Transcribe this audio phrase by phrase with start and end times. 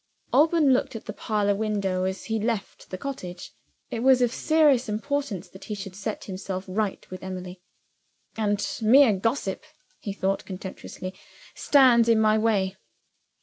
[0.33, 3.51] Alban looked at the parlor window as he left the cottage.
[3.91, 7.61] It was of serious importance that he should set himself right with Emily.
[8.35, 9.63] "And mere gossip,"
[9.99, 11.13] he thought contemptuously,
[11.53, 12.77] "stands in my way!"